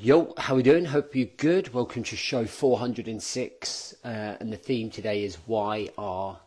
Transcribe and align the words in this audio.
Yo, 0.00 0.32
how 0.38 0.54
we 0.54 0.62
doing? 0.62 0.84
Hope 0.84 1.16
you're 1.16 1.26
good. 1.38 1.74
Welcome 1.74 2.04
to 2.04 2.14
show 2.14 2.46
406, 2.46 3.94
uh, 4.04 4.06
and 4.38 4.52
the 4.52 4.56
theme 4.56 4.90
today 4.90 5.24
is 5.24 5.38
why 5.46 5.88
are 5.98 6.38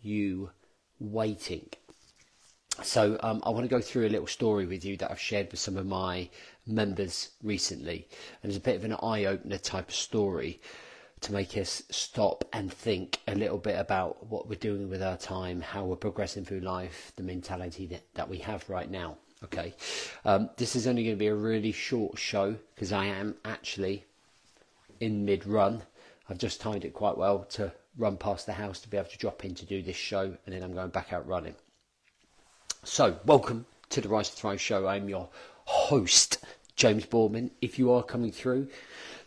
you 0.00 0.50
waiting? 1.00 1.68
So 2.84 3.18
um, 3.24 3.42
I 3.44 3.50
want 3.50 3.64
to 3.64 3.68
go 3.68 3.80
through 3.80 4.06
a 4.06 4.10
little 4.10 4.28
story 4.28 4.64
with 4.64 4.84
you 4.84 4.96
that 4.98 5.10
I've 5.10 5.18
shared 5.18 5.50
with 5.50 5.58
some 5.58 5.76
of 5.76 5.86
my 5.86 6.30
members 6.68 7.30
recently, 7.42 8.06
and 8.44 8.50
it's 8.50 8.58
a 8.58 8.60
bit 8.60 8.76
of 8.76 8.84
an 8.84 8.92
eye-opener 8.92 9.58
type 9.58 9.88
of 9.88 9.94
story 9.96 10.60
to 11.22 11.32
make 11.32 11.56
us 11.56 11.82
stop 11.90 12.44
and 12.52 12.72
think 12.72 13.18
a 13.26 13.34
little 13.34 13.58
bit 13.58 13.76
about 13.76 14.24
what 14.28 14.48
we're 14.48 14.54
doing 14.54 14.88
with 14.88 15.02
our 15.02 15.16
time, 15.16 15.60
how 15.62 15.84
we're 15.84 15.96
progressing 15.96 16.44
through 16.44 16.60
life, 16.60 17.12
the 17.16 17.24
mentality 17.24 17.86
that, 17.86 18.04
that 18.14 18.28
we 18.28 18.38
have 18.38 18.70
right 18.70 18.88
now. 18.88 19.16
Okay, 19.42 19.74
um, 20.26 20.50
this 20.58 20.76
is 20.76 20.86
only 20.86 21.02
going 21.02 21.16
to 21.16 21.18
be 21.18 21.26
a 21.26 21.34
really 21.34 21.72
short 21.72 22.18
show 22.18 22.56
because 22.74 22.92
I 22.92 23.06
am 23.06 23.36
actually 23.42 24.04
in 25.00 25.24
mid 25.24 25.46
run. 25.46 25.82
I've 26.28 26.36
just 26.36 26.60
timed 26.60 26.84
it 26.84 26.92
quite 26.92 27.16
well 27.16 27.44
to 27.50 27.72
run 27.96 28.18
past 28.18 28.44
the 28.44 28.52
house 28.52 28.80
to 28.80 28.88
be 28.90 28.98
able 28.98 29.08
to 29.08 29.16
drop 29.16 29.42
in 29.42 29.54
to 29.54 29.64
do 29.64 29.82
this 29.82 29.96
show, 29.96 30.36
and 30.44 30.54
then 30.54 30.62
I'm 30.62 30.74
going 30.74 30.90
back 30.90 31.14
out 31.14 31.26
running. 31.26 31.54
So, 32.84 33.18
welcome 33.24 33.64
to 33.88 34.02
the 34.02 34.10
Rise 34.10 34.28
to 34.28 34.36
Thrive 34.36 34.60
show. 34.60 34.86
I'm 34.86 35.08
your 35.08 35.30
host, 35.64 36.44
James 36.76 37.06
Boardman. 37.06 37.50
If 37.62 37.78
you 37.78 37.90
are 37.92 38.02
coming 38.02 38.32
through, 38.32 38.68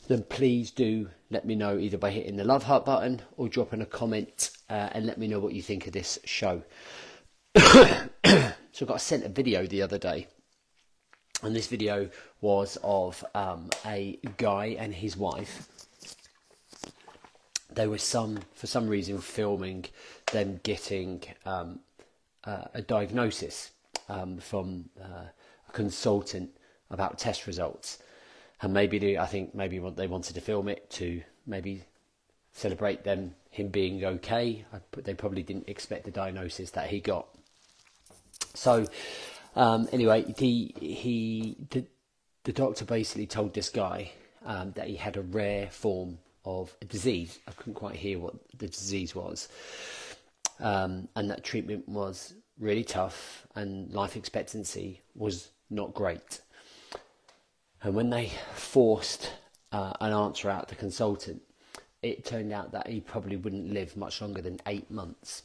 then 0.07 0.21
please 0.30 0.70
do 0.70 1.09
let 1.32 1.45
me 1.45 1.55
know 1.55 1.80
either 1.80 1.98
by 1.98 2.12
hitting 2.12 2.38
the 2.38 2.43
love 2.43 2.63
heart 2.63 2.85
button 2.85 3.23
or 3.35 3.49
dropping 3.49 3.82
a 3.82 3.85
comment 3.88 4.52
uh, 4.70 4.90
and 4.91 5.07
let 5.07 5.18
me 5.18 5.27
know 5.27 5.40
what 5.40 5.54
you 5.54 5.63
think 5.63 5.88
of 5.88 5.93
this 5.93 6.20
show. 6.23 6.62
So 8.73 8.88
I 8.88 8.90
got 8.90 9.02
sent 9.02 9.23
a 9.23 9.30
video 9.30 9.68
the 9.68 9.84
other 9.84 10.00
day, 10.00 10.26
and 11.44 11.55
this 11.55 11.68
video 11.68 12.09
was 12.41 12.76
of 12.82 13.23
um, 13.36 13.70
a 13.86 14.18
guy 14.38 14.76
and 14.80 14.91
his 14.91 15.16
wife. 15.16 15.68
They 17.71 17.85
were 17.85 17.99
some, 17.99 18.40
for 18.55 18.66
some 18.66 18.88
reason, 18.88 19.20
filming 19.20 19.85
them 20.32 20.60
getting 20.63 21.21
um, 21.46 21.82
uh, 22.46 22.63
a 22.74 22.82
diagnosis 22.82 23.70
um, 24.10 24.40
from 24.40 24.90
uh, 24.99 25.27
a 25.70 25.71
consultant 25.71 26.49
about 26.90 27.20
test 27.20 27.46
results, 27.46 27.99
and 28.60 28.74
maybe 28.74 28.98
they, 28.98 29.20
I 29.20 29.27
think 29.27 29.54
maybe 29.54 29.77
they 29.96 30.07
wanted 30.07 30.34
to 30.34 30.41
film 30.41 30.68
it 30.68 30.90
to 30.91 31.21
maybe 31.46 31.84
celebrate 32.54 33.04
them 33.04 33.35
him 33.51 33.68
being 33.68 34.04
okay. 34.04 34.66
they 34.94 35.13
probably 35.13 35.44
didn't 35.44 35.70
expect 35.70 36.05
the 36.05 36.12
diagnosis 36.12 36.71
that 36.71 36.90
he 36.90 36.99
got. 36.99 37.27
So 38.54 38.87
um, 39.55 39.87
anyway, 39.91 40.23
the 40.37 40.73
he 40.79 41.57
the 41.70 41.85
the 42.43 42.54
doctor 42.54 42.85
basically 42.85 43.27
told 43.27 43.54
this 43.54 43.70
guy 43.70 44.12
um, 44.45 44.71
that 44.73 44.87
he 44.87 44.95
had 44.95 45.18
a 45.18 45.21
rare 45.21 45.70
form 45.70 46.20
of 46.45 46.76
a 46.82 46.85
disease. 46.85 47.40
I 47.48 47.51
couldn't 47.51 47.76
quite 47.76 47.95
hear 47.95 48.20
what 48.20 48.35
the 48.57 48.68
disease 48.68 49.15
was, 49.15 49.48
um, 50.60 51.07
and 51.15 51.29
that 51.29 51.43
treatment 51.43 51.87
was 51.87 52.34
really 52.60 52.84
tough, 52.84 53.48
and 53.55 53.91
life 53.91 54.15
expectancy 54.15 55.01
was 55.15 55.49
not 55.70 55.93
great. 55.93 56.41
And 57.82 57.95
when 57.95 58.10
they 58.10 58.32
forced 58.54 59.32
uh, 59.71 59.93
an 59.99 60.13
answer 60.13 60.49
out 60.49 60.70
the 60.70 60.76
consultant, 60.76 61.41
it 62.01 62.23
turned 62.23 62.54
out 62.54 62.71
that 62.71 62.88
he 62.88 63.01
probably 63.01 63.35
wouldn't 63.35 63.73
live 63.73 63.98
much 63.98 64.22
longer 64.22 64.41
than 64.41 64.59
eight 64.67 64.90
months 64.90 65.44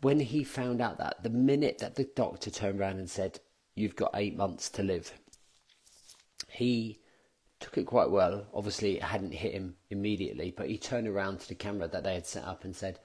when 0.00 0.20
he 0.20 0.44
found 0.44 0.80
out 0.80 0.98
that, 0.98 1.22
the 1.22 1.30
minute 1.30 1.78
that 1.78 1.96
the 1.96 2.08
doctor 2.16 2.50
turned 2.50 2.80
around 2.80 2.98
and 2.98 3.10
said, 3.10 3.40
You've 3.74 3.96
got 3.96 4.10
eight 4.14 4.36
months 4.36 4.68
to 4.70 4.82
live, 4.82 5.12
he 6.48 6.98
took 7.60 7.78
it 7.78 7.86
quite 7.86 8.10
well. 8.10 8.46
Obviously, 8.52 8.96
it 8.96 9.02
hadn't 9.02 9.32
hit 9.32 9.52
him 9.52 9.76
immediately, 9.90 10.52
but 10.56 10.68
he 10.68 10.78
turned 10.78 11.06
around 11.06 11.40
to 11.40 11.48
the 11.48 11.54
camera 11.54 11.88
that 11.88 12.02
they 12.02 12.14
had 12.14 12.26
set 12.26 12.44
up 12.44 12.64
and 12.64 12.74
said, 12.74 12.98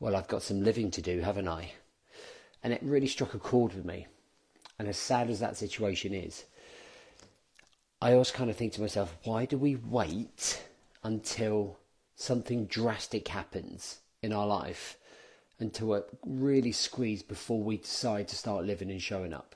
Well, 0.00 0.16
I've 0.16 0.28
got 0.28 0.42
some 0.42 0.62
living 0.62 0.90
to 0.92 1.02
do, 1.02 1.20
haven't 1.20 1.48
I? 1.48 1.72
And 2.62 2.72
it 2.72 2.82
really 2.82 3.06
struck 3.06 3.34
a 3.34 3.38
chord 3.38 3.74
with 3.74 3.84
me. 3.84 4.06
And 4.78 4.88
as 4.88 4.96
sad 4.96 5.30
as 5.30 5.40
that 5.40 5.56
situation 5.56 6.14
is, 6.14 6.44
I 8.00 8.12
always 8.12 8.30
kind 8.30 8.50
of 8.50 8.56
think 8.56 8.72
to 8.74 8.80
myself, 8.80 9.16
why 9.24 9.44
do 9.44 9.56
we 9.56 9.76
wait 9.76 10.62
until 11.04 11.78
something 12.16 12.66
drastic 12.66 13.28
happens 13.28 13.98
in 14.22 14.32
our 14.32 14.46
life 14.46 14.96
until 15.62 15.92
uh, 15.94 16.00
we're 16.24 16.50
really 16.50 16.72
squeezed 16.72 17.28
before 17.28 17.62
we 17.62 17.78
decide 17.78 18.28
to 18.28 18.36
start 18.36 18.66
living 18.66 18.90
and 18.90 19.00
showing 19.00 19.32
up. 19.32 19.54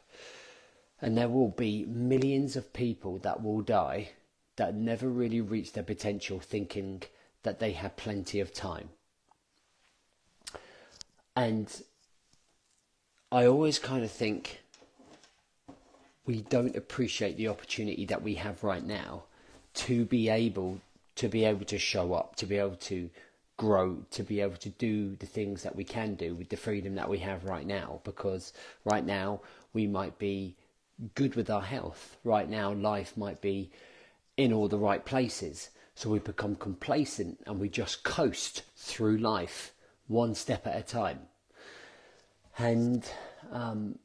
And 1.03 1.19
there 1.19 1.28
will 1.28 1.50
be 1.50 1.84
millions 1.84 2.56
of 2.56 2.72
people 2.72 3.19
that 3.19 3.43
will 3.43 3.61
die 3.61 4.11
that 4.56 4.75
never 4.75 5.09
really 5.09 5.43
reach 5.43 5.72
their 5.72 5.84
potential 5.84 6.41
thinking 6.41 7.03
that 7.43 7.59
they 7.59 7.72
had 7.72 7.97
plenty 7.97 8.41
of 8.41 8.55
time. 8.55 8.89
And 11.34 11.69
I 13.31 13.45
always 13.45 13.78
kind 13.78 14.03
of 14.03 14.11
think 14.11 14.62
we 16.25 16.41
don't 16.41 16.77
appreciate 16.77 17.37
the 17.37 17.49
opportunity 17.49 18.06
that 18.06 18.22
we 18.22 18.37
have 18.37 18.65
right 18.65 18.84
now 18.84 19.25
to 19.75 20.06
be 20.06 20.31
able 20.31 20.81
to 21.16 21.28
be 21.28 21.45
able 21.45 21.65
to 21.66 21.78
show 21.78 22.15
up, 22.15 22.37
to 22.37 22.47
be 22.47 22.56
able 22.56 22.77
to 22.77 23.11
grow 23.56 24.05
to 24.11 24.22
be 24.22 24.41
able 24.41 24.56
to 24.56 24.69
do 24.69 25.17
the 25.17 25.27
things 25.27 25.62
that 25.62 25.75
we 25.75 25.84
can 25.84 26.15
do 26.15 26.34
with 26.34 26.49
the 26.50 26.56
freedom 26.56 26.94
that 26.94 27.09
we 27.09 27.19
have 27.19 27.44
right 27.44 27.67
now 27.67 28.00
because 28.05 28.53
right 28.84 29.05
now 29.05 29.41
we 29.72 29.87
might 29.87 30.19
be 30.19 30.55
good 31.15 31.34
with 31.34 31.49
our 31.49 31.62
health 31.62 32.16
right 32.25 32.49
now 32.49 32.72
life 32.72 33.16
might 33.16 33.41
be 33.41 33.71
in 34.37 34.53
all 34.53 34.69
the 34.69 34.78
right 34.78 35.05
places 35.06 35.71
so 35.95 36.11
we 36.11 36.19
become 36.19 36.55
complacent 36.56 37.39
and 37.47 37.59
we 37.59 37.69
just 37.69 38.05
coast 38.05 38.62
through 38.77 39.16
life 39.16 39.72
one 40.06 40.34
step 40.34 40.66
at 40.66 40.78
a 40.78 40.83
time 40.83 41.21
and 42.59 43.11
um, 43.53 43.99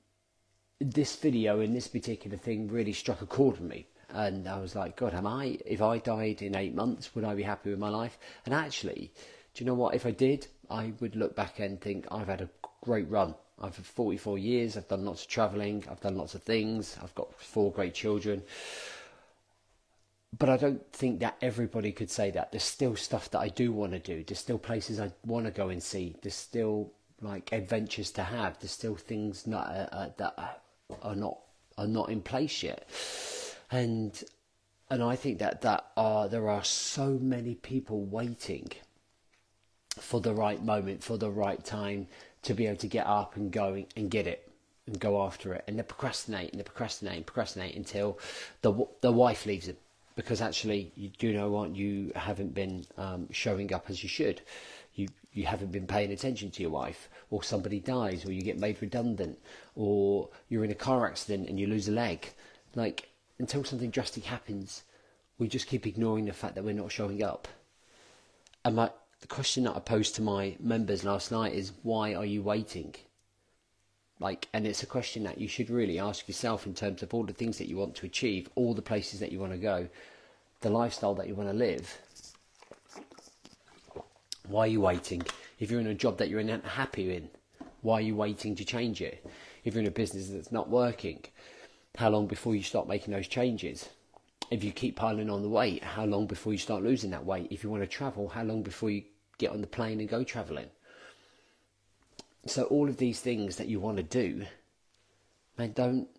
this 0.79 1.15
video 1.17 1.59
and 1.59 1.75
this 1.75 1.87
particular 1.87 2.37
thing 2.37 2.69
really 2.69 2.93
struck 2.93 3.21
a 3.21 3.25
chord 3.25 3.59
with 3.59 3.69
me 3.69 3.85
and 4.13 4.47
I 4.47 4.59
was 4.59 4.75
like, 4.75 4.97
God, 4.97 5.13
am 5.13 5.25
I? 5.25 5.57
If 5.65 5.81
I 5.81 5.97
died 5.97 6.41
in 6.41 6.55
eight 6.55 6.75
months, 6.75 7.15
would 7.15 7.23
I 7.23 7.33
be 7.33 7.43
happy 7.43 7.69
with 7.69 7.79
my 7.79 7.87
life? 7.87 8.17
And 8.45 8.53
actually, 8.53 9.13
do 9.53 9.63
you 9.63 9.65
know 9.65 9.73
what? 9.73 9.95
If 9.95 10.05
I 10.05 10.11
did, 10.11 10.47
I 10.69 10.93
would 10.99 11.15
look 11.15 11.35
back 11.35 11.59
and 11.59 11.79
think 11.79 12.07
I've 12.11 12.27
had 12.27 12.41
a 12.41 12.49
great 12.81 13.09
run. 13.09 13.35
I've 13.59 13.75
had 13.75 13.85
44 13.85 14.37
years, 14.37 14.75
I've 14.75 14.87
done 14.87 15.05
lots 15.05 15.23
of 15.23 15.27
travelling, 15.27 15.83
I've 15.89 16.01
done 16.01 16.15
lots 16.15 16.33
of 16.33 16.41
things, 16.41 16.97
I've 17.03 17.13
got 17.13 17.33
four 17.39 17.71
great 17.71 17.93
children. 17.93 18.41
But 20.37 20.49
I 20.49 20.57
don't 20.57 20.91
think 20.93 21.19
that 21.19 21.37
everybody 21.41 21.91
could 21.91 22.09
say 22.09 22.31
that. 22.31 22.51
There's 22.51 22.63
still 22.63 22.95
stuff 22.95 23.29
that 23.31 23.39
I 23.39 23.49
do 23.49 23.71
want 23.71 23.91
to 23.91 23.99
do. 23.99 24.23
There's 24.23 24.39
still 24.39 24.57
places 24.57 24.99
I 24.99 25.11
want 25.25 25.45
to 25.45 25.51
go 25.51 25.69
and 25.69 25.83
see. 25.83 26.15
There's 26.21 26.35
still 26.35 26.93
like 27.21 27.51
adventures 27.51 28.11
to 28.11 28.23
have. 28.23 28.57
There's 28.59 28.71
still 28.71 28.95
things 28.95 29.45
not, 29.45 29.67
uh, 29.67 29.87
uh, 29.91 30.09
that 30.17 30.61
are 31.01 31.15
not 31.15 31.37
are 31.77 31.87
not 31.87 32.09
in 32.09 32.21
place 32.21 32.63
yet. 32.63 32.87
And 33.71 34.23
and 34.89 35.03
I 35.03 35.15
think 35.15 35.39
that 35.39 35.61
that 35.61 35.85
are 35.97 36.29
there 36.29 36.49
are 36.49 36.63
so 36.63 37.19
many 37.21 37.55
people 37.55 38.01
waiting 38.03 38.71
for 40.11 40.19
the 40.19 40.33
right 40.33 40.61
moment, 40.61 41.01
for 41.01 41.17
the 41.17 41.29
right 41.29 41.63
time 41.63 42.05
to 42.41 42.53
be 42.53 42.67
able 42.67 42.75
to 42.75 42.87
get 42.87 43.07
up 43.07 43.37
and 43.37 43.49
go 43.49 43.81
and 43.95 44.11
get 44.11 44.27
it 44.27 44.51
and 44.85 44.99
go 44.99 45.23
after 45.23 45.53
it. 45.53 45.63
And 45.67 45.79
they 45.79 45.83
procrastinate 45.83 46.51
and 46.51 46.59
they 46.59 46.65
procrastinate 46.65 47.15
and 47.15 47.25
procrastinate 47.25 47.77
until 47.77 48.19
the 48.61 48.73
the 48.99 49.11
wife 49.13 49.45
leaves 49.45 49.67
them 49.67 49.77
because 50.17 50.41
actually 50.41 50.91
you 50.97 51.11
do 51.17 51.31
know 51.31 51.49
what 51.49 51.73
you 51.73 52.11
haven't 52.13 52.53
been 52.53 52.85
um, 52.97 53.29
showing 53.31 53.73
up 53.73 53.85
as 53.89 54.03
you 54.03 54.09
should. 54.09 54.41
You 54.95 55.07
you 55.31 55.45
haven't 55.45 55.71
been 55.71 55.87
paying 55.87 56.11
attention 56.11 56.51
to 56.51 56.61
your 56.61 56.71
wife, 56.71 57.07
or 57.29 57.41
somebody 57.41 57.79
dies, 57.79 58.25
or 58.25 58.33
you 58.33 58.41
get 58.41 58.59
made 58.59 58.81
redundant, 58.81 59.39
or 59.77 60.27
you're 60.49 60.65
in 60.65 60.71
a 60.71 60.81
car 60.87 61.07
accident 61.07 61.47
and 61.47 61.57
you 61.57 61.67
lose 61.67 61.87
a 61.87 61.93
leg. 61.93 62.27
Like 62.75 63.07
until 63.39 63.63
something 63.63 63.91
drastic 63.91 64.25
happens, 64.25 64.83
we 65.37 65.47
just 65.47 65.67
keep 65.67 65.87
ignoring 65.87 66.25
the 66.25 66.33
fact 66.33 66.55
that 66.55 66.65
we're 66.65 66.81
not 66.83 66.91
showing 66.91 67.23
up. 67.23 67.47
And 68.65 68.75
my 68.75 68.91
the 69.21 69.27
question 69.27 69.63
that 69.63 69.75
I 69.75 69.79
posed 69.79 70.15
to 70.15 70.21
my 70.21 70.55
members 70.59 71.03
last 71.03 71.31
night 71.31 71.53
is 71.53 71.71
why 71.83 72.13
are 72.13 72.25
you 72.25 72.41
waiting? 72.41 72.95
Like, 74.19 74.47
and 74.53 74.67
it's 74.67 74.83
a 74.83 74.87
question 74.87 75.23
that 75.23 75.39
you 75.39 75.47
should 75.47 75.69
really 75.69 75.97
ask 75.97 76.27
yourself 76.27 76.65
in 76.67 76.73
terms 76.73 77.01
of 77.01 77.13
all 77.13 77.23
the 77.23 77.33
things 77.33 77.57
that 77.57 77.67
you 77.67 77.77
want 77.77 77.95
to 77.95 78.05
achieve, 78.05 78.49
all 78.55 78.73
the 78.73 78.81
places 78.81 79.19
that 79.19 79.31
you 79.31 79.39
want 79.39 79.53
to 79.53 79.57
go, 79.57 79.87
the 80.61 80.69
lifestyle 80.69 81.15
that 81.15 81.27
you 81.27 81.35
want 81.35 81.49
to 81.49 81.55
live. 81.55 81.97
Why 84.47 84.65
are 84.65 84.67
you 84.67 84.81
waiting? 84.81 85.23
If 85.59 85.71
you're 85.71 85.79
in 85.79 85.87
a 85.87 85.93
job 85.93 86.17
that 86.17 86.29
you're 86.29 86.39
unhappy 86.39 86.67
happy 86.67 87.15
in, 87.15 87.29
why 87.81 87.95
are 87.95 88.01
you 88.01 88.15
waiting 88.15 88.55
to 88.55 88.65
change 88.65 89.01
it? 89.01 89.25
If 89.63 89.73
you're 89.73 89.81
in 89.81 89.87
a 89.87 89.91
business 89.91 90.29
that's 90.29 90.51
not 90.51 90.69
working, 90.69 91.23
how 91.97 92.09
long 92.09 92.27
before 92.27 92.55
you 92.55 92.63
start 92.63 92.87
making 92.87 93.13
those 93.13 93.27
changes? 93.27 93.89
If 94.51 94.65
you 94.65 94.71
keep 94.73 94.97
piling 94.97 95.29
on 95.29 95.41
the 95.41 95.49
weight, 95.49 95.81
how 95.81 96.03
long 96.03 96.27
before 96.27 96.51
you 96.51 96.59
start 96.59 96.83
losing 96.83 97.11
that 97.11 97.25
weight? 97.25 97.47
If 97.49 97.63
you 97.63 97.69
want 97.69 97.83
to 97.83 97.87
travel, 97.87 98.27
how 98.27 98.43
long 98.43 98.63
before 98.63 98.89
you 98.89 99.03
get 99.37 99.51
on 99.51 99.61
the 99.61 99.67
plane 99.67 100.01
and 100.01 100.09
go 100.09 100.25
traveling? 100.25 100.67
So 102.45 102.63
all 102.65 102.89
of 102.89 102.97
these 102.97 103.21
things 103.21 103.55
that 103.55 103.69
you 103.69 103.79
want 103.79 103.97
to 103.97 104.03
do, 104.03 104.45
man, 105.57 105.71
don't 105.71 106.09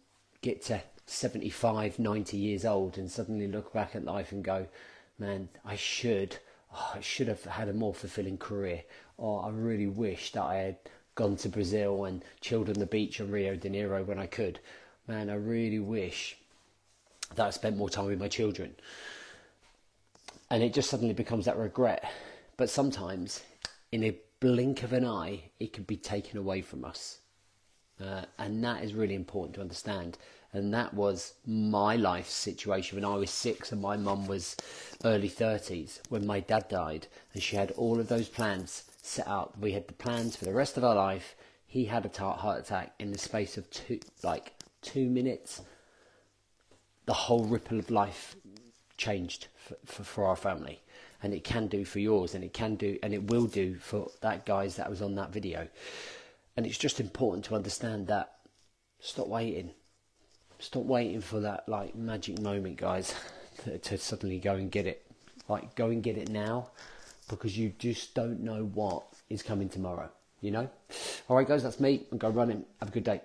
get 0.41 0.63
to 0.63 0.83
75, 1.05 1.99
90 1.99 2.37
years 2.39 2.65
old 2.65 2.97
and 2.97 3.11
suddenly 3.11 3.47
look 3.47 3.73
back 3.75 3.95
at 3.95 4.05
life 4.05 4.33
and 4.33 4.43
go, 4.43 4.67
man, 5.19 5.51
I 5.63 5.77
should, 5.77 6.39
oh, 6.75 6.93
I 6.95 7.01
should 7.01 7.29
have 7.29 7.45
had 7.45 7.69
a 7.69 7.75
more 7.75 7.93
fulfilling 7.93 8.39
career. 8.39 8.85
Or 9.19 9.45
I 9.45 9.51
really 9.51 9.87
wish 9.87 10.33
that 10.33 10.43
I 10.43 10.57
had 10.57 10.77
gone 11.17 11.37
to 11.37 11.51
Brazil 11.51 12.07
and 12.07 12.25
chilled 12.41 12.71
on 12.71 12.77
the 12.77 12.87
beach 12.87 13.21
on 13.21 13.31
Rio 13.31 13.57
de 13.57 13.69
Janeiro 13.69 14.03
when 14.05 14.19
I 14.19 14.27
could. 14.27 14.59
Man, 15.07 15.29
I 15.29 15.35
really 15.35 15.81
wish 15.81 16.39
that 17.35 17.47
I 17.47 17.51
spent 17.51 17.77
more 17.77 17.91
time 17.91 18.07
with 18.07 18.21
my 18.21 18.29
children. 18.29 18.75
And 20.51 20.63
it 20.63 20.75
just 20.75 20.91
suddenly 20.91 21.15
becomes 21.15 21.47
that 21.47 21.57
regret. 21.57 22.11
But 22.57 22.69
sometimes, 22.69 23.43
in 23.91 24.05
a 24.05 24.17
blink 24.41 24.83
of 24.83 24.93
an 24.93 25.07
eye, 25.07 25.45
it 25.59 25.73
can 25.73 25.85
be 25.85 25.97
taken 25.97 26.39
away 26.39 26.61
from 26.61 26.85
us. 26.85 27.19
Uh, 28.03 28.23
and 28.39 28.63
that 28.65 28.83
is 28.83 28.95
really 28.95 29.15
important 29.15 29.55
to 29.55 29.61
understand. 29.61 30.19
And 30.53 30.75
that 30.75 30.93
was 30.93 31.35
my 31.47 31.97
life 31.97 32.29
situation 32.29 32.97
when 32.97 33.05
I 33.05 33.17
was 33.17 33.31
six 33.31 33.73
and 33.73 33.81
my 33.81 33.97
mum 33.97 34.27
was 34.27 34.57
early 35.05 35.31
30s 35.31 36.01
when 36.11 36.27
my 36.27 36.41
dad 36.41 36.69
died. 36.69 37.07
And 37.33 37.43
she 37.43 37.57
had 37.57 37.71
all 37.73 37.99
of 37.99 38.09
those 38.09 38.29
plans 38.29 38.85
set 39.01 39.27
up. 39.27 39.57
We 39.59 39.73
had 39.73 39.89
the 39.89 39.95
plans 39.95 40.37
for 40.37 40.45
the 40.45 40.53
rest 40.53 40.77
of 40.77 40.85
our 40.85 40.95
life. 40.95 41.35
He 41.67 41.87
had 41.87 42.05
a 42.05 42.33
heart 42.35 42.61
attack 42.61 42.93
in 42.99 43.13
the 43.13 43.19
space 43.19 43.57
of 43.57 43.71
two, 43.71 44.01
like 44.23 44.53
two 44.83 45.09
minutes. 45.09 45.63
The 47.07 47.13
whole 47.13 47.45
ripple 47.45 47.79
of 47.79 47.91
life 47.91 48.37
changed 48.97 49.49
for, 49.57 49.77
for, 49.85 50.05
for 50.05 50.27
our 50.27 50.37
family. 50.37 50.81
And 51.23 51.33
it 51.33 51.45
can 51.45 51.69
do 51.69 51.85
for 51.85 52.01
yours 52.01 52.35
and 52.35 52.43
it 52.43 52.53
can 52.53 52.75
do 52.75 52.99
and 53.03 53.15
it 53.15 53.31
will 53.31 53.47
do 53.47 53.77
for 53.77 54.11
that 54.23 54.45
guys 54.45 54.77
that 54.77 54.91
was 54.91 55.03
on 55.03 55.15
that 55.17 55.33
video. 55.33 55.69
And 56.57 56.67
it's 56.67 56.79
just 56.79 57.01
important 57.01 57.45
to 57.47 57.55
understand 57.55 58.09
that. 58.09 58.35
Stop 59.01 59.29
waiting. 59.29 59.71
Stop 60.59 60.85
waiting 60.85 61.21
for 61.21 61.41
that 61.41 61.69
like 61.69 61.95
magic 61.95 62.41
moment 62.41 62.77
guys 62.77 63.15
to, 63.65 63.79
to 63.79 63.99
suddenly 63.99 64.39
go 64.39 64.55
and 64.55 64.71
get 64.71 64.87
it. 64.87 65.05
Like 65.49 65.75
go 65.75 65.89
and 65.89 66.03
get 66.03 66.17
it 66.17 66.29
now 66.29 66.71
because 67.29 67.57
you 67.57 67.73
just 67.79 68.15
don't 68.15 68.41
know 68.41 68.65
what 68.65 69.05
is 69.29 69.43
coming 69.43 69.69
tomorrow 69.69 70.11
you 70.43 70.51
know? 70.51 70.69
All 71.29 71.37
right 71.37 71.49
guys 71.49 71.63
that's 71.63 71.81
me. 71.81 72.03
And 72.11 72.21
go 72.21 72.29
running 72.29 72.65
have 72.81 72.91
a 72.91 72.93
good 72.93 73.05
day 73.05 73.21